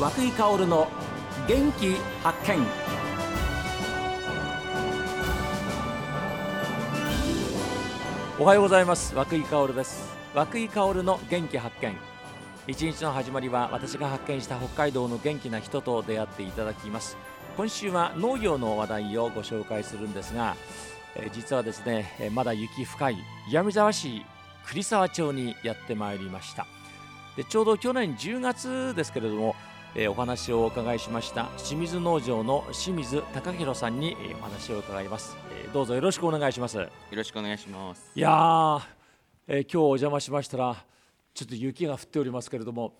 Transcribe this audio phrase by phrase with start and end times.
[0.00, 0.88] 和久井薫の
[1.46, 2.66] 元気発見。
[8.38, 9.14] おはようございます。
[9.14, 10.10] 和久井薫です。
[10.34, 11.94] 和久井薫の元気発見。
[12.66, 17.18] 一日の始まりは私が発見した北海道の元気な人と出会っていただきます。
[17.58, 20.56] 今週は農業の話題をご紹介するんですが、
[21.14, 23.18] え実はですねえまだ雪深い
[23.50, 24.24] 岩見沢市
[24.64, 26.66] 栗沢町にやってまいりました。
[27.36, 29.56] でちょうど去年10月ですけれども、
[29.94, 36.78] えーお話をお伺いしました清水農場の清水貴弘さんにえーお話を伺います、えーどうぞよろしくお願いします。
[36.78, 38.10] よろしくお願いします。
[38.14, 38.82] いやー、
[39.46, 40.76] えー今日お邪魔しましたら
[41.32, 42.94] ちょっと雪が降っておりますけれども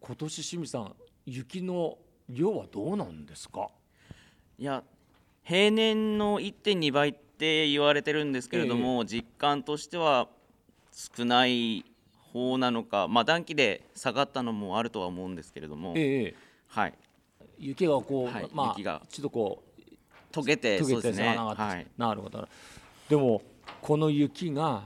[0.00, 0.94] 今年清水さん
[1.26, 3.68] 雪の量はどうなんですか？
[4.58, 4.84] いや、
[5.42, 10.28] 平年の1.2倍って言われてるんですけれども、実感としては
[10.92, 11.84] 少ない
[12.32, 16.34] 方なのか、まあ暖気で下がったのもあるとは思うんですけれども、ええ
[16.68, 16.94] はい、
[17.58, 19.62] 雪がこう、はいまあ雪がちょっとこ
[20.32, 21.36] 溶けてう溶けてそうですね。
[21.36, 22.48] はい、なるほど。
[23.08, 23.42] でも
[23.80, 24.84] この雪が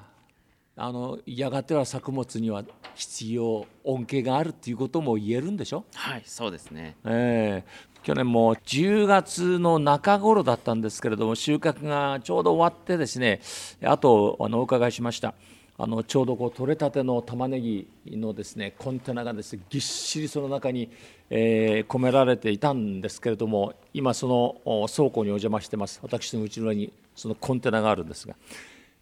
[0.76, 5.84] あのやがては作物には必要恩恵があるっていうことも言えるんでしょ？
[5.94, 6.96] はい、そうですね。
[7.04, 7.96] ええ。
[8.02, 13.40] 去年も10月の中頃だったんですけれども収穫がちょうど終わってですね
[13.82, 15.34] あとあのお伺いしました
[15.78, 20.90] あのちょうどこう取れたての玉ねぎのですねコンテナがですねぎっしりその中に、
[21.28, 28.34] えー込められていたんですけれども今そのお倉庫にお邪魔してます私の後ろにそのコンテナがあるんですが、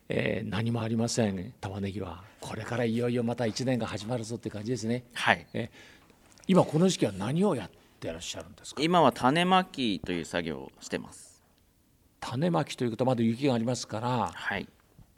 [0.09, 5.05] えー何もありません玉ねぎはこれからいよいよまた1年が始まるぞっていう感じですね。
[5.15, 5.47] はい。
[5.55, 5.71] え
[6.47, 8.83] 今この時期は何をやってらっしゃるんですか？
[8.83, 11.41] 今は種まきという作業をしてます。
[12.21, 14.69] 種まきということはまだ雪がありますからはい。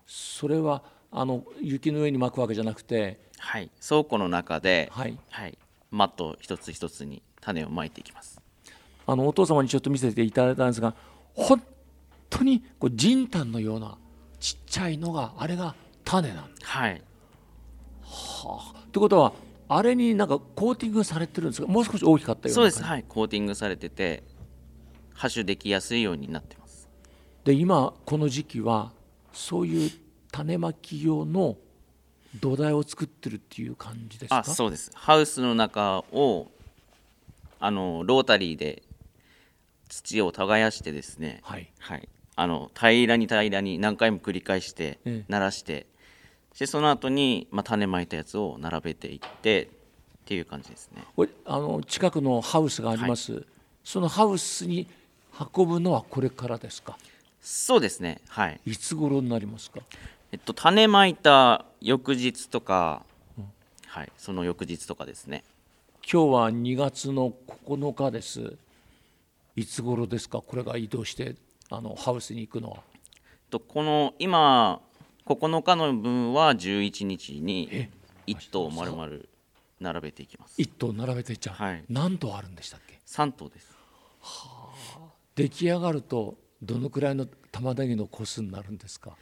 [0.07, 0.83] それは
[1.19, 3.70] あの雪の上に巻くわけじゃなくてはい。
[3.86, 5.58] 倉庫の中で、はいはい、
[5.91, 8.41] マット一つ一つに種をまいていきます。
[9.07, 10.95] あのお父様にちょっと見せていただいたんですが
[11.35, 11.63] 本
[12.29, 13.96] 当にこう人丹のような
[14.41, 15.74] ちっちゃいのがあれが
[16.05, 16.42] 種なんだ。
[16.63, 17.02] はい。
[18.92, 19.33] ということは
[19.68, 24.23] あれになんかコーティングされてるんですがもう少し大きかったようなそうです、はい、コーティングされてて、
[25.17, 26.89] 播種できやすいようになってます。
[27.45, 28.92] で今この時期は
[29.33, 29.91] そういう
[30.36, 31.57] 種まき用の
[32.41, 34.39] 土台を作ってるっていう感じですか？
[34.41, 34.91] あ、そうです。
[34.95, 36.48] ハウスの中を、
[37.58, 38.83] あのロータリーで
[39.89, 41.70] 土を耕してですね、はい。
[41.79, 45.24] はい、あの平らに平らに何回も繰り返してええ。
[45.29, 45.86] 鳴らして、
[46.58, 49.68] でその後にまあ種まいたやつを並べていってっ
[50.27, 51.03] ていう感じですね。
[51.17, 53.47] これあの近くのハウスがあります、
[53.83, 54.86] そのハウスに
[55.55, 56.98] 運ぶのはこれからですか？
[57.41, 58.20] そうですね。
[58.29, 58.61] はい。
[58.67, 59.80] いつ頃になりますか？
[60.36, 63.07] えっと種まいた翌日とか、
[63.86, 65.45] はい、その翌日とかですね。
[66.02, 67.33] 今日は2月の
[67.67, 68.58] 9日です。
[69.57, 70.42] いつ頃ですか？
[70.42, 71.36] これが移動して
[71.70, 72.83] あのハウスに行くのは。
[73.48, 74.83] とこの今
[75.24, 77.89] 9日の分は11日にえ
[78.27, 79.08] 1頭丸々
[79.80, 80.61] 並べていきます。
[80.61, 81.83] 1頭並べていっちゃう、はい。
[81.89, 83.74] 何頭あるんでしたっけ？3頭です。
[85.35, 89.17] 出来上がるとどのくらいの玉ねぎの個数になるんですか？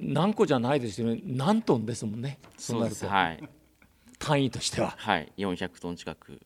[0.00, 1.20] 何個じゃないですよね。
[1.24, 2.38] 何トンですもんね。
[2.56, 3.42] そうなると、はい、
[4.18, 4.94] 単位としては。
[4.96, 6.40] はい、400トン近く。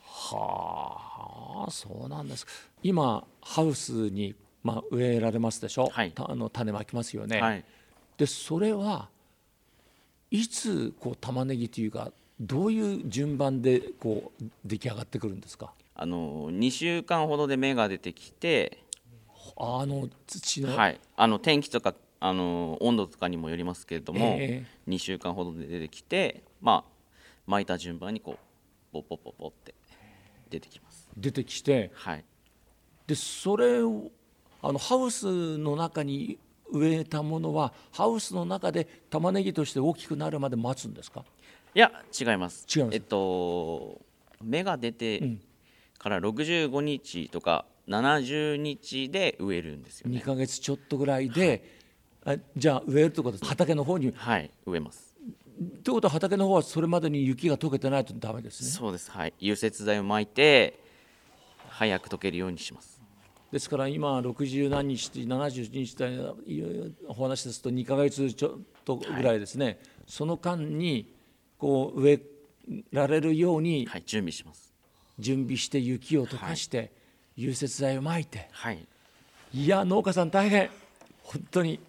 [0.00, 2.46] はあそうなんです。
[2.82, 6.12] 今ハウスに、まあ、植えられますでしょ、はい。
[6.12, 7.64] たあの種まきますよね、はい。
[8.16, 9.08] でそれは
[10.30, 15.72] いつこう玉ねぎというかどういう順番でこう出来上がってくるんですか？
[15.94, 18.84] あの2週間ほどで芽が出てきて、
[19.56, 26.90] あの土の、はい、あの天気とかあの温度とかにもよりますけれども、え2週間ほどで出てきてまあ
[27.46, 29.74] 巻いた順番にこうポッポッポッポって
[30.50, 31.08] 出てきます。
[31.16, 32.24] 出てきてはい。
[33.06, 34.10] でそれを
[34.62, 36.38] あのハウスの中に
[36.70, 41.24] 植えたものはハウスの中で玉ねぎとして大きくなるまで待つんですか？
[41.74, 42.66] いや違います。
[42.74, 42.94] 違います。
[42.94, 44.00] えっと
[44.42, 45.38] 芽が出て
[45.98, 51.87] から65日とか70日で植えるんですよ2ねヶ月ちょっとぐらいで、あ
[52.56, 54.12] じゃあ植えるってことは畑の方に。
[54.16, 55.14] はい植えます。
[55.82, 58.70] ということは畑の方はそれまでに雪が溶けてないとダメですね。
[58.70, 59.10] そうです。
[59.10, 59.34] はい。
[59.40, 60.78] 融雪剤を巻いて
[61.68, 63.00] 早く溶けるようにします。
[63.50, 68.52] ですから今60何日70日というお話ですと2ヶ月ちょっ
[68.84, 71.14] とぐらいですね、その間に
[71.56, 72.20] こう植え
[72.92, 74.74] られるようにはい準備します。
[75.18, 76.92] 準備して雪を溶かして
[77.36, 78.48] 融雪剤をまいて。
[78.52, 78.86] はい。
[79.54, 80.70] いや農家さん大変。
[81.22, 81.80] 本当に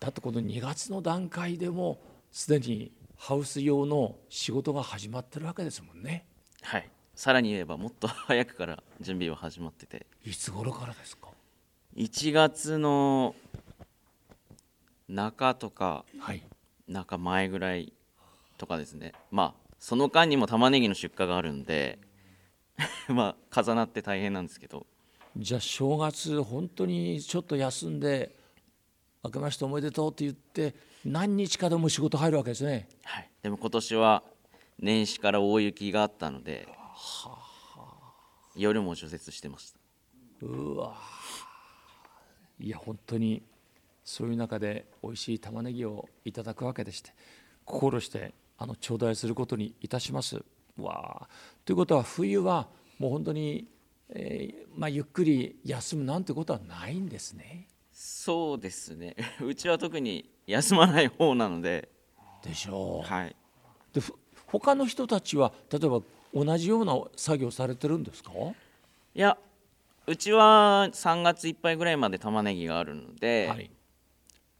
[0.00, 2.00] だってこの2月の段階でも
[2.30, 6.26] すでにハウス用の仕事が始まってるわけですもんね。
[6.62, 6.90] はい。
[7.14, 10.06] さらに言えばもっと早くから準備は始まってて。
[10.24, 11.28] いつ頃からですか
[11.96, 13.34] ？1月の
[15.08, 16.42] 中とかはい。
[16.88, 17.92] 中前ぐらい
[18.58, 19.12] とかですね。
[19.30, 21.98] まあその間にも玉ねぎの出荷があるんで
[23.08, 24.86] まあ重なって大変なんですけど。
[25.36, 28.34] じゃあ正月本当にちょっと休んで
[29.26, 30.74] 明けましておめでとうって言って
[31.04, 32.88] 何日かでも仕事入るわけですね。
[33.04, 34.22] はい、でも今年は
[34.78, 36.68] 年始から大雪があったので
[38.54, 39.78] 夜も除雪してました。
[40.42, 40.96] うわ。
[42.58, 43.42] いや本当に
[44.04, 47.12] そういう中で美味しい玉ねぎをいただくわけでして
[47.64, 50.42] 心してあの頂戴することにいたします。
[50.78, 51.28] わあ。
[51.64, 52.68] ということは冬は
[52.98, 53.66] もう本当に、
[54.10, 57.68] えーまあ、ゆっくり休むなんてことはないんですね
[57.98, 59.16] そうですね。
[59.40, 61.88] うちは特に休まない方なので。
[62.42, 63.34] でしょう、はい。
[63.94, 64.12] でふ
[64.46, 66.02] 他の人たちは例えば
[66.34, 68.32] 同じような作業されてるんですか？
[68.32, 68.54] い
[69.14, 69.38] や
[70.06, 73.70] うちは3月いっぱいぐらいまで玉ねぎがあるので、はい。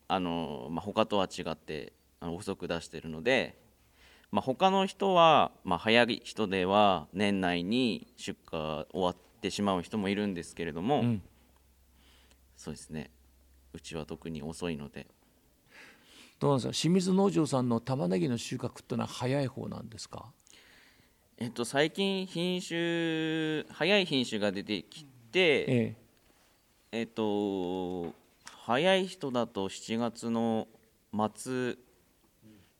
[0.08, 3.58] あのまあ、他とは違ってあの遅く出してるので、
[4.30, 11.22] まあ、他の人は、まあ、早い人では年内に出荷終わってしまう人もいるんですけれども、うん。
[12.56, 13.10] そうですね
[13.76, 15.06] うちは特に遅いので。
[16.40, 16.72] どうなんですか？
[16.74, 20.32] 清水農場さんの玉ねぎの収穫ってのは早い方なんですか？
[21.38, 25.96] えっと、最近品種早い品種が出てきて、ええ。
[26.92, 28.14] えっと
[28.64, 30.66] 早い人だと7月の
[31.34, 31.76] 末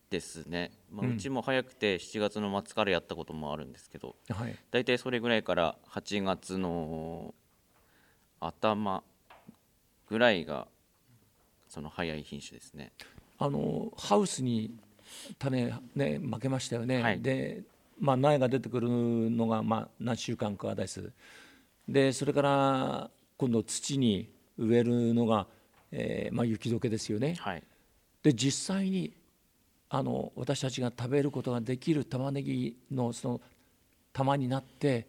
[0.09, 1.15] ですね、まあ、うん。
[1.15, 4.57] うちも早くて7月の末からやったこともあるんですけどはい。
[4.71, 7.35] 大体それぐらいから8月の
[8.41, 9.03] 頭
[10.09, 10.69] ぐらいが
[11.69, 12.93] その早い品種ですね。
[13.39, 14.75] あのハウスに
[15.39, 17.21] 種ね負けましたよね、はい。
[17.21, 17.63] で、
[17.99, 21.13] まあ、苗が出てくるのが、まあ、何週間かです。
[21.89, 24.29] でそれから今度土に
[24.59, 25.47] 植えるのが、
[25.93, 27.35] えーまあ、雪解けですよね。
[27.39, 27.63] はい。
[28.23, 29.13] で実際に
[29.89, 33.41] あの私たちが食べることができる玉ねぎのその
[34.13, 35.07] 玉になって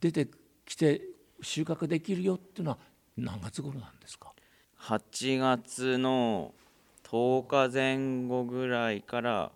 [0.00, 0.28] 出て
[0.66, 1.00] きて
[1.40, 2.78] 収穫できるよっていうのは
[3.16, 4.32] 何月頃なんですか？
[4.80, 6.54] 8月の
[7.04, 9.52] 10日前後ぐらいから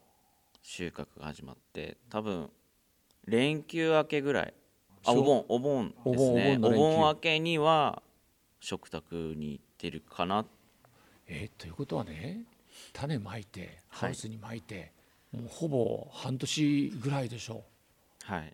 [0.62, 2.50] 収穫が始まって多分
[3.26, 4.54] 連休明けぐらい。
[5.04, 6.58] あお盆お盆ですね。
[6.62, 8.02] おお盆明けには
[8.60, 10.44] 食卓に行ってるかな。
[11.26, 12.44] えーということはね
[12.92, 14.12] 種まいてハはい。
[14.12, 14.92] ウスにまいて、
[15.32, 17.64] もうほぼ半年ぐらいでしょ
[18.24, 18.52] はい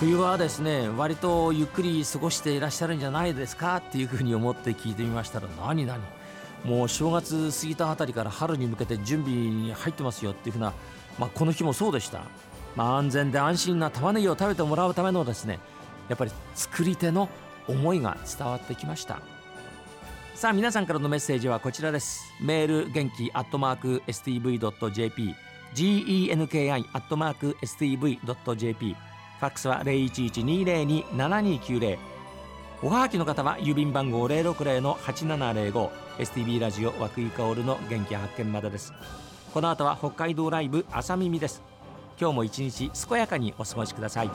[0.00, 6.00] 冬はですね割とゆっくり過ごしていらっしゃるんじゃないですかっていうふうに思って聞いてみましたら何何？
[6.64, 10.72] もう正月過ぎたあたりから春に向けて準備に入ってますよっていうふうな、
[11.18, 12.22] まあ、この日もそうでした、
[12.76, 15.58] まあ、安全で安心な玉ねぎを食べてもらうためのですね
[16.08, 17.28] やっぱり作り手の
[17.68, 19.20] 思いが伝わってきました。
[20.34, 22.22] さあ皆さんからのメッセージはこちらです。
[22.40, 25.34] メール元気アットマーク STV.jp
[25.74, 28.96] genki アットマーク STV.jp
[29.40, 31.98] ファックスは0112027290
[32.82, 38.92] おはがきの方は郵便番号060-8705 STB ラジオ和久井薫の元気発見までです。
[39.54, 41.62] この後は北海道ライブ朝耳です。
[42.20, 44.30] 今日も一日健やかにお過ごしください。